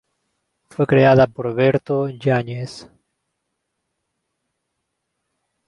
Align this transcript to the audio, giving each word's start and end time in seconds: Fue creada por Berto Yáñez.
Fue 0.71 0.87
creada 0.87 1.27
por 1.27 1.53
Berto 1.53 2.09
Yáñez. 2.09 2.89